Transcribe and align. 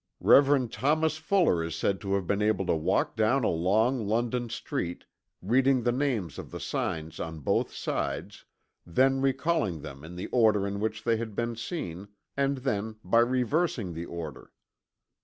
Rev. 0.19 0.67
Thomas 0.71 1.17
Fuller 1.17 1.63
is 1.63 1.75
said 1.75 2.01
to 2.01 2.15
have 2.15 2.25
been 2.25 2.41
able 2.41 2.65
to 2.65 2.73
walk 2.75 3.15
down 3.15 3.43
a 3.43 3.49
long 3.51 4.07
London 4.07 4.49
street, 4.49 5.05
reading 5.43 5.83
the 5.83 5.91
names 5.91 6.39
of 6.39 6.49
the 6.49 6.59
signs 6.59 7.19
on 7.19 7.37
both 7.41 7.71
sides; 7.71 8.43
then 8.83 9.21
recalling 9.21 9.81
them 9.83 10.03
in 10.03 10.15
the 10.15 10.25
order 10.29 10.65
in 10.65 10.79
which 10.79 11.03
they 11.03 11.17
had 11.17 11.35
been 11.35 11.55
seen, 11.55 12.07
and 12.35 12.57
then 12.65 12.95
by 13.03 13.19
reversing 13.19 13.93
the 13.93 14.07
order. 14.07 14.51